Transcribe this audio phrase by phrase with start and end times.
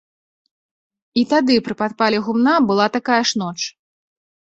[1.21, 3.59] І тады, пры падпале гумна, была такая ж ноч.